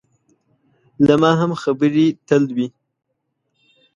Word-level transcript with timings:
له 1.05 1.15
ما 1.21 1.31
هم 1.39 1.51
خبرې 1.63 2.07
تل 2.27 2.43
وي. 2.55 2.67